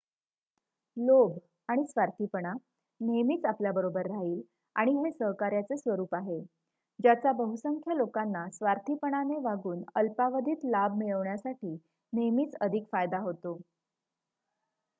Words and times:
लोभ 0.97 1.37
आणि 1.69 1.83
स्वार्थीपणा 1.87 2.53
नेहमीच 3.01 3.45
आपल्याबरोबर 3.45 4.05
राहील 4.05 4.41
आणि 4.75 4.91
हे 4.95 5.11
सहकार्याचे 5.11 5.77
स्वरूप 5.77 6.15
आहे 6.15 6.39
ज्याचा 6.99 7.31
बहुसंख्य 7.33 7.97
लोकांना 7.97 8.47
स्वार्थीपणाने 8.49 9.37
वागून 9.43 9.83
अल्पावधीत 9.95 10.65
लाभ 10.65 10.97
मिळवण्यासाठी 10.97 11.75
नेहमीच 12.13 12.55
अधिक 12.61 12.87
फायदा 12.91 13.19
होतो 13.19 13.57